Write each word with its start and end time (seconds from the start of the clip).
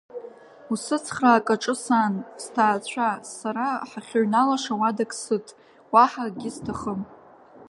Усыцхраа 0.73 1.37
акаҿы 1.41 1.75
сан, 1.83 2.13
сҭаацәа, 2.43 3.09
сара 3.37 3.67
ҳахьыҩналаша 3.89 4.73
уадак 4.79 5.11
сыҭ, 5.21 5.47
уаҳа 5.93 6.23
акгьы 6.27 6.51
сҭахым. 6.55 7.01